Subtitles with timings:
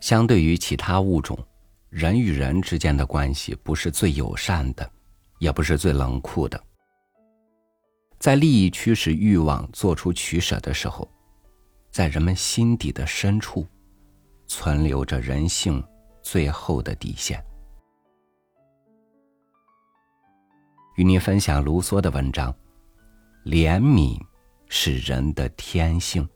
[0.00, 1.38] 相对于其他物种，
[1.90, 4.90] 人与人之间的关系不是最友善的，
[5.38, 6.62] 也不是最冷酷的。
[8.18, 11.08] 在利益驱使欲望做出取舍的时候，
[11.90, 13.66] 在人们心底的深处，
[14.46, 15.82] 存留着人性
[16.22, 17.42] 最后的底线。
[20.96, 22.52] 与您分享卢梭的文章：
[23.44, 24.20] 怜悯
[24.68, 26.28] 是人的天性。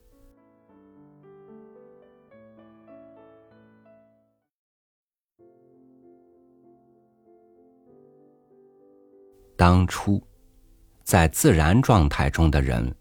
[9.63, 10.21] 当初。
[11.05, 12.93] 在自然状态中的人，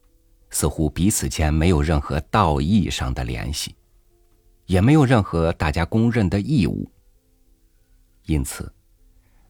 [0.52, 3.76] 似乎彼此间没有任何道义上的联系，
[4.68, 6.88] 也没有任何大家公认的义务。
[8.28, 8.72] 因此，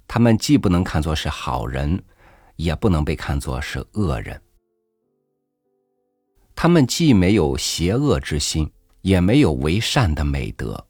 [0.07, 2.01] 他们既不能看作是好人，
[2.55, 4.41] 也不能被看作是恶人。
[6.55, 8.71] 他们既没有邪恶之心，
[9.01, 10.81] 也没有为善的美德。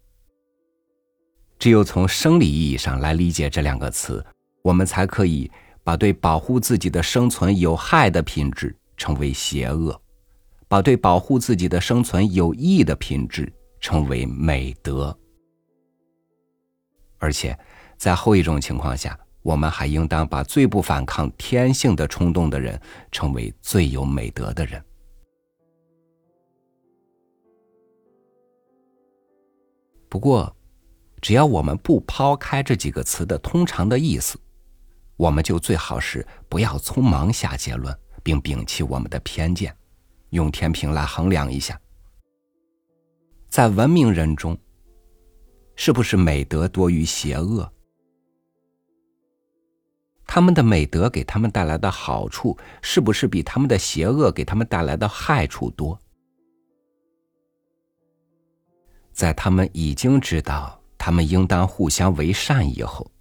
[1.57, 4.23] 只有从生理意义上来理解这两个词，
[4.61, 5.49] 我们才可以。
[5.83, 9.99] 把对保护自己的生存有害的品质称为邪恶，
[10.67, 15.17] 把对保护自己的生存有益的品质称为美德。
[17.17, 17.57] 而且，
[17.97, 22.79] 在后一种情况下，我们还应当把最不反抗天性的冲动的人
[23.11, 24.83] 称为最有美德的人。
[30.07, 30.55] 不过，
[31.21, 34.37] 只要我们不抛开这几个词的通常的意思。
[35.21, 39.71] 我们就最好是不要匆忙下结论，并摒弃我们的偏见，
[40.31, 41.79] 用天平来衡量一下，
[43.47, 44.57] 在文明人中，
[45.75, 47.71] 是不是美德多于邪恶？
[50.25, 55.99] 他们的美德给他们带来的好处，是不是比他们的邪恶给他们带来的害处多？
[59.13, 63.11] 在他们已经知道他们应当互相为善以后。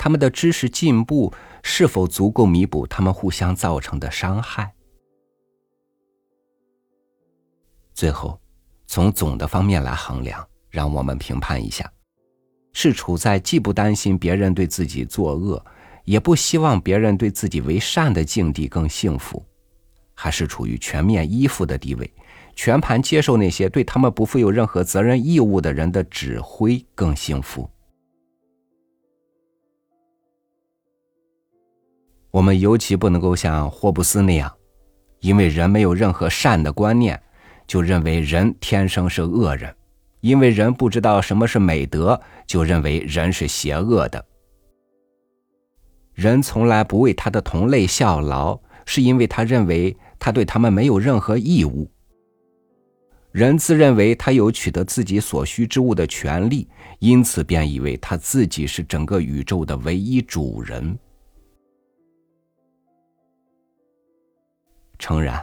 [0.00, 1.32] 他们的知识进步
[1.62, 4.72] 是否足够弥补他们互相造成的伤害？
[7.94, 8.40] 最后，
[8.86, 11.90] 从总的方面来衡量，让我们评判一下：
[12.72, 15.64] 是处在既不担心别人对自己作恶，
[16.04, 19.44] 也不希望别人对自己为善的境地更幸福，
[20.14, 22.08] 还是处于全面依附的地位，
[22.54, 27.68] 全盘接受那些对他们不负有任何责任义务的人的指挥更幸福？
[32.30, 34.52] 我们尤其不能够像霍布斯那样，
[35.20, 37.20] 因为人没有任何善的观念，
[37.66, 39.70] 就认为人天生是恶人；
[40.20, 44.24] 因为人不知道什么是美德，就认为人是邪恶的。
[46.14, 51.90] 人从来不为他的同类效劳，是因为他认为他对他们没有任何义务。
[53.30, 56.68] 人自认为他有取得自己所需之物的权利，
[56.98, 60.98] 因此便以为他自己是整个宇宙的唯一主人。
[65.08, 65.42] 诚然，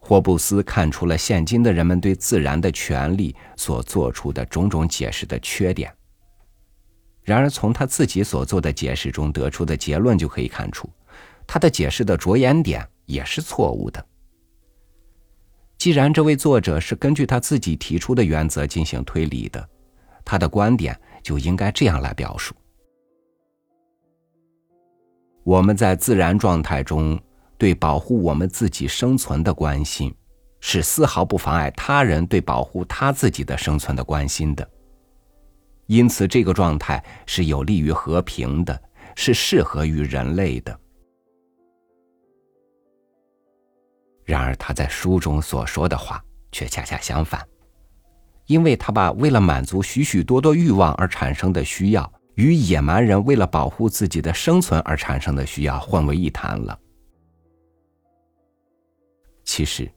[0.00, 5.88] 霍布斯看出了现今的人们对自然的权利所做出的种种解释的缺点。
[7.22, 10.90] 然而，从他自己所做的解释中得出的结论就可以看出，
[11.46, 14.04] 他的解释的着眼点也是错误的。
[15.78, 19.64] 既然这位作者是根据他自己提出的原则进行推理的，
[20.24, 22.52] 他的观点就应该这样来表述：
[25.44, 27.16] 我们在自然状态中。
[27.64, 30.14] 对保护我们自己生存的关心，
[30.60, 34.70] 是丝毫不妨碍他人对保护他自己的生存的关心的。
[35.86, 38.78] 因此，这个状态是有利于和平的，
[39.16, 40.78] 是适合于人类的。
[44.26, 46.22] 然而，他在书中所说的话
[46.52, 47.42] 却恰恰相反，
[48.44, 56.78] 因为他把为了满足许许多多欲望而产生的需要，与野蛮人为了保护自己的生存而产生的需要混为一谈了。
[59.44, 59.90] 其实，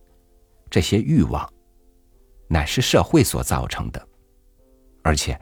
[0.69, 1.47] 这些欲望
[2.47, 4.07] 乃是社会所造成的，
[5.03, 5.39] 而且，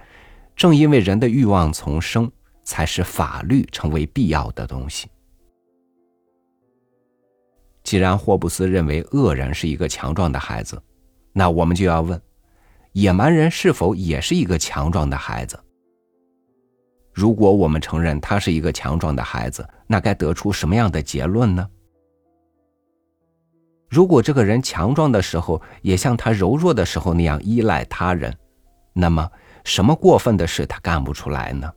[0.55, 2.31] 正因为人的欲望丛生，
[2.63, 5.09] 才使法律成为必要的东西。
[7.83, 10.81] 既然霍布斯认为恶人是一个强壮的孩子，
[11.33, 12.19] 那我们就要问：
[12.93, 15.59] 野蛮人是否也是一个强壮的孩子？
[17.13, 21.69] 如果我们承认他是一个强壮的孩子，那该得出什么样的结论呢？
[23.89, 28.35] 如果这个人强壮的时候也像他柔弱的时候那样依赖他人，
[28.93, 29.29] 那么
[29.63, 31.71] 什么过分的事他干不出来呢？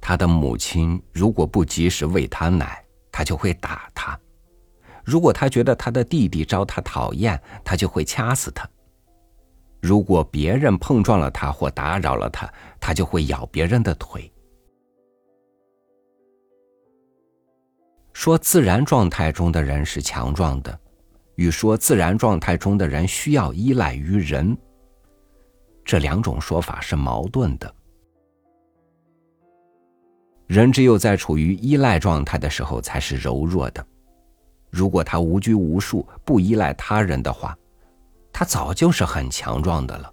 [0.00, 2.82] 他的母亲如果不及时喂他奶，
[3.12, 4.18] 他就会打他；
[5.04, 8.68] 如果他觉得他的弟弟招他讨厌，他就会掐死他。
[9.80, 14.30] 如果别人碰撞了他或打扰了他，他就会咬别人的腿。
[18.20, 20.78] 说自然状态中的人是强壮的，
[21.36, 24.54] 与说自然状态中的人需要依赖于人，
[25.86, 27.74] 这两种说法是矛盾的。
[30.46, 33.82] 人只有在处于依赖状态的时候才是柔弱的，
[34.68, 37.56] 如果他无拘无束、不依赖他人的话。
[38.30, 40.12] 他早就是很强壮的了。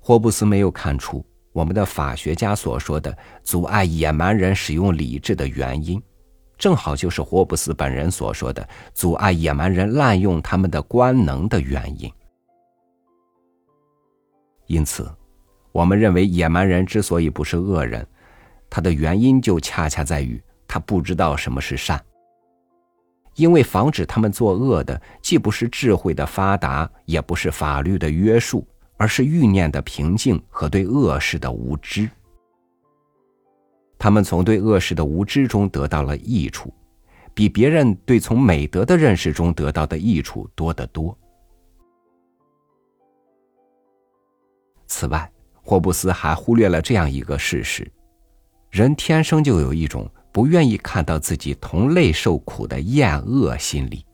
[0.00, 1.22] 霍布斯没有看出
[1.56, 5.98] 我们的法学家所说的阻碍野蛮人使用理智的原因，
[6.58, 12.12] 正好就是霍布斯本人所说的阻碍野蛮人滥用他们的官能的原因。
[14.66, 15.10] 因此，
[15.72, 18.06] 我们认为野蛮人之所以不是恶人，
[18.68, 20.38] 他的原因就恰恰在于
[20.68, 21.98] 他不知道什么是善。
[23.36, 28.66] 因为防止他们作恶的，既不是智慧的发达，也不是法律的约束，
[28.96, 32.08] 而是欲念的平静和对恶事的无知。
[33.98, 36.72] 他们从对恶事的无知中得到了益处，
[37.34, 41.16] 比别人对从美德的认识中得到的益处多得多。
[44.86, 45.30] 此外，
[45.62, 47.90] 霍布斯还忽略了这样一个事实：
[48.70, 50.10] 人天生就有一种。
[50.32, 54.04] 不愿意看到自己同类受苦的厌恶心理，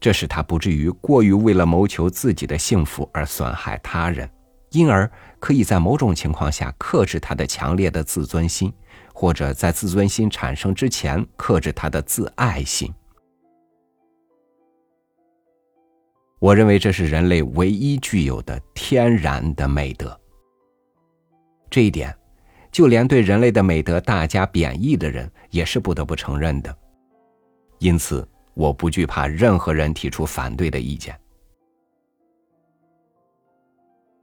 [0.00, 4.28] 这使他不至于过于为了谋求自己的幸福而损害他人，
[4.70, 8.72] 因而可以在某种情况下克制他的强烈的自尊心，
[9.12, 12.92] 或者在自尊心产生之前克制他的自爱心。
[16.38, 20.18] 我认为这是人类唯一具有的天然的美德。
[21.70, 22.14] 这一点。
[22.70, 26.76] 就连对人类的美德大加贬义的人，也是不得不承认的。
[27.78, 31.16] 因此，我不惧怕任何人提出反对的意见。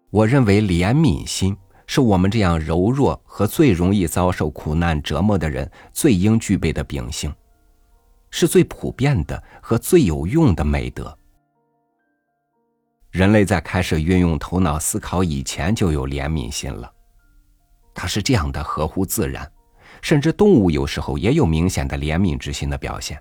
[0.09, 1.55] 我认为怜悯心
[1.87, 7.33] 是我们这样柔弱和最容易遭受苦难折磨的人最应具备的秉性，
[8.29, 11.17] 是最普遍的和最有用的美德。
[13.11, 16.91] 人类在开始运用头脑思考以前就有怜悯心了。
[17.93, 19.49] 它是这样的，合乎自然，
[20.01, 23.17] 甚至动物有时候也有明显的怜悯之心的表现。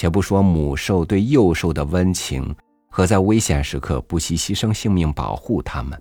[0.00, 2.54] 且不说母兽对幼兽的温情
[2.88, 6.00] 和在危险时刻不惜牺牲性命保护它们，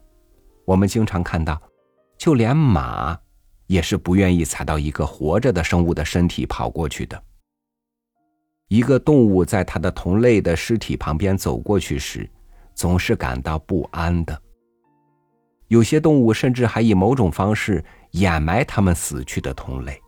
[0.65, 1.59] 我们经常看到，
[2.15, 3.17] 就连马
[3.65, 7.19] 也是不愿意踩到一个活着的生物的身体跑过去的。
[8.67, 12.29] 一个动物在它的同类的尸体旁边走过去时，
[12.75, 14.41] 总是感到不安的。
[15.69, 19.99] 有些动物甚至还以某种方式掩埋它们死去的同类。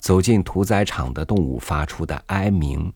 [0.00, 2.92] 走进屠宰场的动物发出的哀鸣，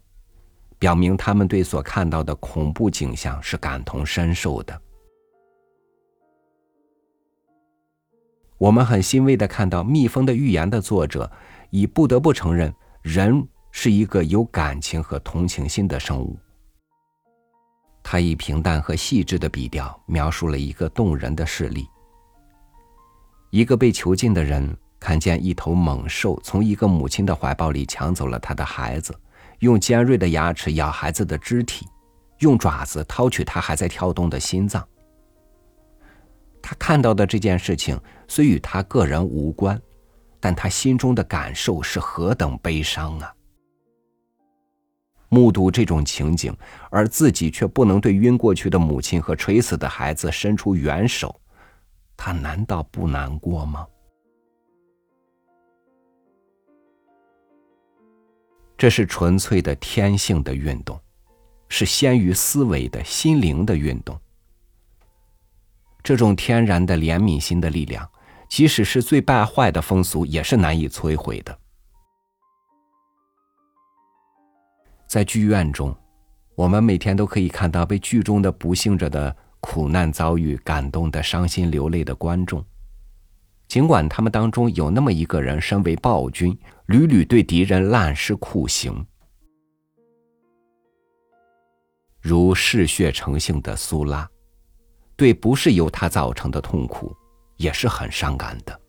[0.78, 4.80] 表明他们对所看到的恐怖景象是感同身受的。
[8.56, 11.30] 我们很欣慰的看到《蜜蜂的寓言》的作者
[11.70, 16.38] 已不得不承认，人是一个有感情和同情心的生物。
[18.02, 21.86] 他以平淡和细致的笔调描述了一个动人的事例：
[23.50, 24.74] 一个被囚禁的人
[25.04, 29.14] 看见一头猛兽从一个母亲的怀抱里抢走了他的孩子，
[29.58, 31.86] 用尖锐的牙齿咬孩子的肢体，
[32.38, 34.82] 用爪子掏取他还在跳动的心脏。
[36.62, 39.78] 他看到的这件事情虽与他个人无关，
[40.40, 43.30] 但他心中的感受是何等悲伤啊！
[45.28, 46.56] 目睹这种情景，
[46.90, 51.38] 而自己却不能对晕过去的母亲和垂死的孩子伸出援手，
[52.16, 53.86] 他难道不难过吗？
[58.76, 61.00] 这是纯粹的天性的运动，
[61.68, 64.18] 是先于思维的心灵的运动。
[66.02, 68.06] 这种天然的怜悯心的力量，
[68.48, 71.58] 即使是最败坏的风俗，也是难以摧毁的。
[75.06, 75.96] 在剧院中，
[76.56, 82.62] 我们每天都可以看到被剧中的不幸者的苦难遭遇感动的伤心流泪的观众。
[83.66, 89.06] 尽管他们当中有那么一个人身为暴君，屡屡对敌人滥施酷刑，
[92.20, 94.28] 如嗜血成性的苏拉，
[95.16, 97.16] 对不是由他造成的痛苦
[97.56, 98.80] 也是很伤感的。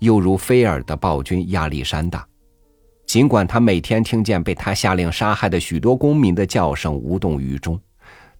[0.00, 2.26] 又如菲尔的暴君亚历山大。
[3.06, 7.78] 尽管他每天听见被他下令杀害的许多公民的叫声无动于衷，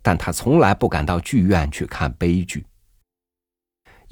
[0.01, 2.65] 但他从来不敢到剧院去看悲剧，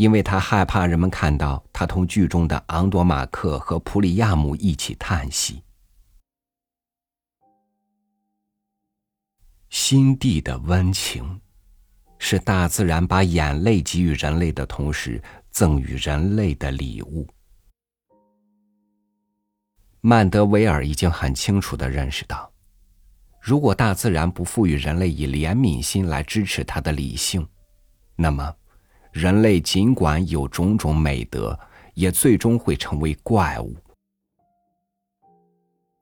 [0.01, 5.63] 因为他害怕人们看到他同剧中的昂多马克和普里亚姆一起叹息。
[9.69, 11.39] 心地的温情
[12.19, 17.29] 是大自然把眼泪给予人类的同时赠予人类的礼物。
[20.01, 22.51] 曼德维尔已经很清楚的认识到
[23.39, 27.47] 如果大自然不赋予人类以怜悯心来支持他的理性
[28.17, 28.57] 那么
[29.13, 31.59] 人类尽管有种种美德，
[31.95, 33.75] 也最终会成为怪物。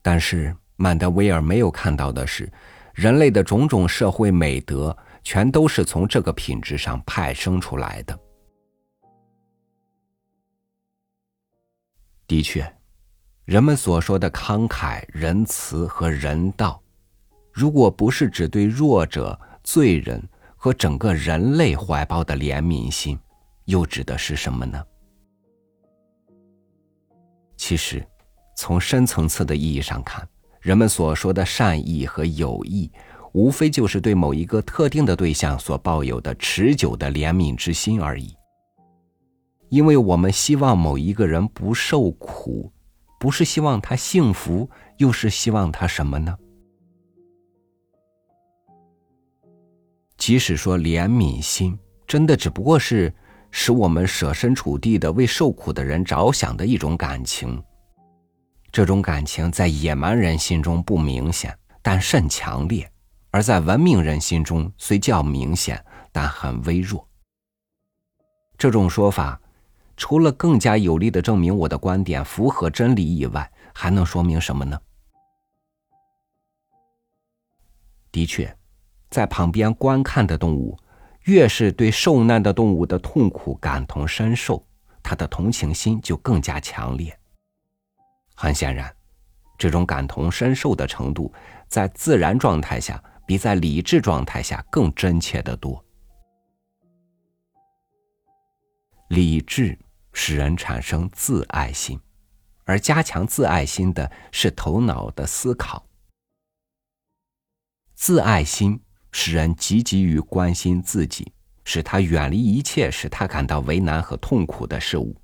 [0.02, 2.50] 但是，曼德维尔没有看到的是，
[2.94, 8.18] 人类的种种社会美德，全都是从这个品质上派生出来的。
[12.26, 12.70] 的确。
[13.44, 16.82] 人们所说的慷慨、仁慈和人道，
[17.50, 20.22] 如果不是只对弱者、罪人
[20.68, 23.18] 和整个人类怀抱的怜悯心，
[23.64, 24.84] 又指的是什么呢？
[27.56, 28.06] 其实，
[28.54, 30.28] 从深层次的意义上看，
[30.60, 32.92] 人们所说的善意和友谊，
[33.32, 38.36] 无非就是对某一个特定的对象所抱有的持久的怜悯之心而已。
[39.70, 42.70] 因为我们希望某一个人不受苦。
[43.18, 46.36] 不是希望他幸福，又是希望他什么呢？
[50.28, 53.10] 即使说怜悯心真的只不过是
[53.50, 57.64] 使我们设身处地的为受苦的人着想的一种感情，
[58.70, 62.84] 这种感情在野蛮人心中不明显，但甚强烈；
[63.30, 65.82] 而在文明人心中虽较明显，
[66.12, 67.08] 但很微弱。
[68.58, 69.40] 这种说法。
[69.96, 74.78] 除了更加有力的证明我的观点符合真理以外，还能说明什么呢？
[78.12, 78.54] 的确，
[79.10, 80.78] 在旁边观看的动物，
[81.22, 84.66] 越是对受难的动物的痛苦感同身受，
[85.02, 87.18] 他的同情心就更加强烈。
[88.34, 88.94] 很显然，
[89.56, 91.32] 这种感同身受的程度，
[91.68, 95.84] 在自然状态下比在理智状态下更真切的多。
[99.08, 99.78] 理智。
[100.14, 102.00] 使人产生自爱心，
[102.64, 105.86] 而加强自爱心的是头脑的思考。
[107.94, 108.80] 自爱心
[109.12, 111.32] 使人积极于关心自己，
[111.64, 115.16] 使他远离一切使他感到为难和痛苦的事物。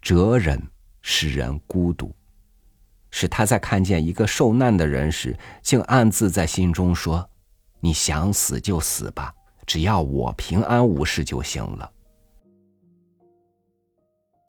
[0.00, 0.60] 哲人
[1.02, 2.14] 使人孤独，
[3.10, 7.28] 使他在看见一个受难的人时，竟暗自在心中说
[7.80, 9.34] ：“你想死就死吧，
[9.66, 11.90] 只要我平安无事就行了。”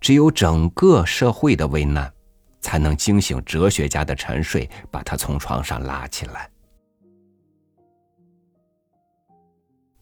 [0.02, 2.12] 只有整个社会的危难，
[2.60, 6.51] 才能惊醒哲学家的沉睡，把他从床上拉起来。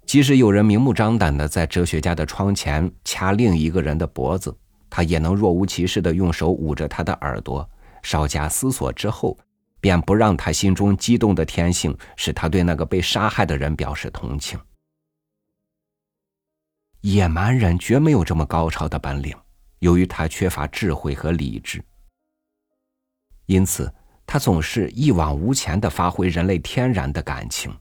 [0.10, 4.52] 即使有人明目张胆的在哲学家的窗前掐另一个人的脖子，
[4.90, 7.70] 他也能若无其事的用手捂着他的耳朵，
[8.02, 9.38] 稍加思索之后，
[9.80, 14.60] 便不让他心中激动的天性使他对那个被杀害的人表示同情。
[17.02, 19.38] 野蛮人绝没有这么高超的本领。
[19.78, 21.86] 由于他缺乏智慧和理智，
[23.46, 23.94] 因此
[24.26, 27.72] 他总是一往无前的发挥人类天然的感情。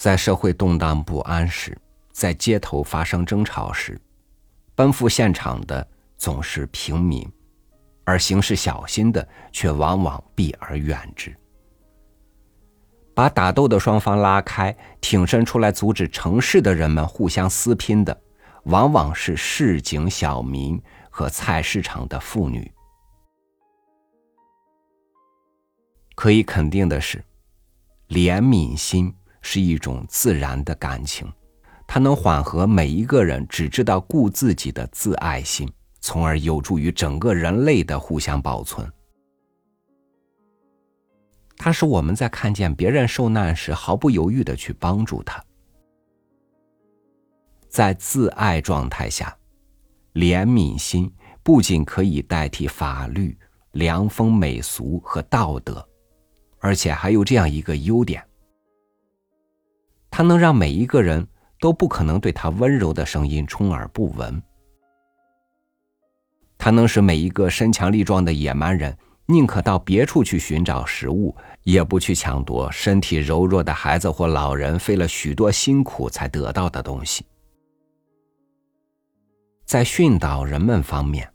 [0.00, 1.76] 在社会动荡不安时，
[2.10, 4.00] 在街头发生争吵时，
[4.74, 7.30] 奔赴现场的总是平民，
[8.04, 11.36] 而行事小心的却往往避而远之。
[13.14, 18.18] 把打斗的双方拉开，挺身出来阻止城市的人们互相撕拼的。
[18.64, 22.72] 往往是市井小民和菜市场的妇女。
[26.14, 27.22] 可以肯定的是，
[28.08, 31.30] 怜悯心是一种自然的感情，
[31.86, 35.70] 它能缓和每一个人只知道顾自己的自爱心，
[36.00, 38.90] 从而有助于整个人类的互相保存。
[41.56, 45.44] 它使我们在看见别人受难时毫不犹豫的去帮助他。
[47.68, 49.36] 在自爱状态下，
[50.14, 53.38] 怜悯心不仅可以代替法律、
[53.72, 55.86] 良风美俗和道德，
[56.60, 58.24] 而且还有这样一个优点：
[60.20, 61.26] 它能让每一个人
[61.58, 64.42] 都不可能对他温柔的声音充耳不闻。
[66.58, 77.24] 它能使每一个身强力壮的野蛮人宁可到别处去寻找食物，也不去抢夺身体柔弱的孩子或老人费了许多辛苦才得到的东西。
[79.64, 81.32] 在训导人们方面，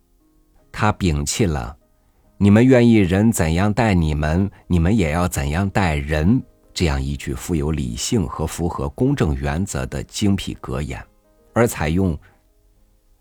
[0.72, 1.76] 他摒弃了
[2.38, 6.44] “你们愿意人怎样待你们，你们也要怎样待人”
[6.76, 11.02] 这样一句富有理性和符合公正原则的精辟格言，
[11.54, 12.20] 而采用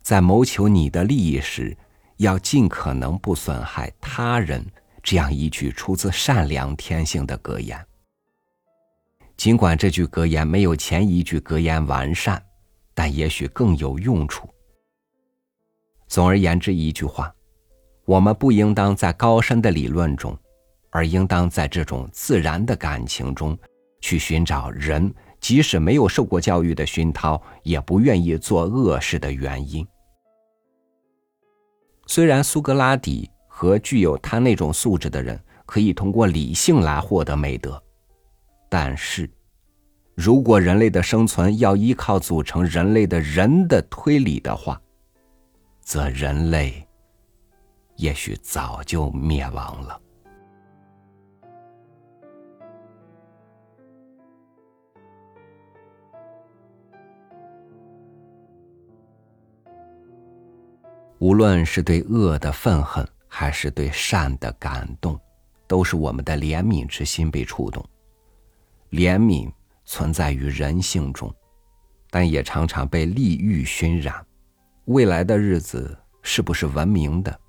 [0.02, 1.75] 在谋求你的利益时，
[2.16, 4.66] 要尽可能不损害他人
[5.04, 7.78] 这样一句出自善良天性的格言。
[9.37, 12.44] 尽管这句格言没有前一句格言完善，
[12.92, 14.49] 但也许更有用处。
[16.08, 17.32] 总而言之，一句话，
[18.04, 20.37] 我们不应当在高深的理论中，
[20.94, 23.58] 而应当在这种自然的感情中，
[24.00, 29.84] 去寻找人即使没有受过教育的熏陶，也不愿意做恶事的原因。
[32.06, 37.82] 虽然苏格拉底和具有他那种素质的人可以通过理性来获得美德。
[38.68, 39.28] 但是，
[40.14, 44.80] 如果人类的生存要依靠组成人类的人的推理的话，
[45.80, 46.86] 则人类
[47.96, 50.00] 也许早就灭亡了。
[61.18, 65.18] 无论是对恶的愤恨，还是对善的感动，
[65.66, 67.85] 都是我们的怜悯之心被触动。
[68.90, 69.50] 怜悯
[69.85, 71.35] 存在于人性中，
[72.11, 74.25] 但也常常被利欲熏染。
[74.87, 77.40] 未来的日子是不是文明的，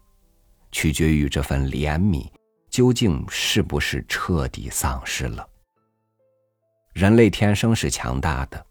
[0.71, 2.25] 取决于这份怜悯
[2.69, 5.47] 究竟是不是彻底丧失了。
[6.93, 8.65] 人类天生是强大的，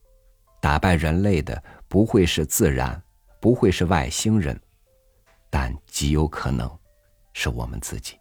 [0.61, 3.01] 打败人类的不会是自然，
[3.39, 4.59] 不会是外星人，
[5.57, 6.69] 但极有可能
[7.33, 8.19] 是我们自己。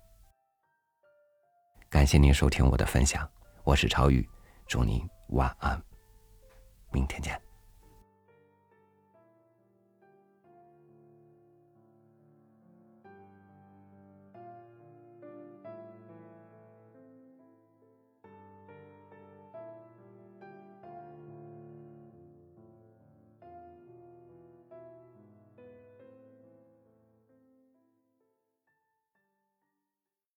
[1.90, 3.28] 感谢您收听我的分享，
[3.63, 4.30] 我是超宇。
[4.68, 5.84] 祝您晚安，
[6.92, 7.42] 明天见。